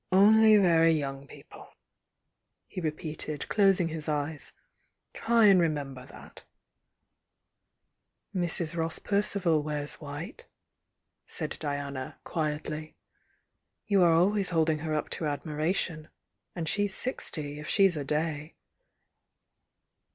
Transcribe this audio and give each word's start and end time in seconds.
"Only 0.11 0.57
very 0.57 0.93
young 0.93 1.27
p^ 1.27 1.47
ple," 1.47 1.75
he 2.65 2.81
repeated, 2.81 3.47
closing 3.49 3.89
his 3.89 4.09
eyes. 4.09 4.51
Try 5.13 5.45
and 5.45 5.59
re 5.61 5.67
""^■Mrs 5.67 6.43
Ross 8.75 8.97
Percival 8.97 9.61
wears 9.61 10.01
white," 10.01 10.47
said 11.27 11.55
Dia 11.59 11.91
na, 11.91 12.13
quietly 12.23 12.95
"You 13.85 14.01
are 14.01 14.13
always 14.15 14.49
holding 14.49 14.79
her 14.79 14.95
up 14.95 15.07
to 15.11 15.25
admira 15.25 15.75
tion. 15.75 16.07
And 16.55 16.67
she's 16.67 16.95
sixty, 16.95 17.59
if 17.59 17.67
she's 17.67 17.95
a 17.95 18.03
day. 18.03 18.55